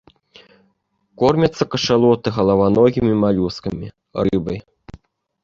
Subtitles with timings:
[1.23, 3.87] Кормяцца кашалоты галаваногімі малюскамі,
[4.31, 4.57] рыбай.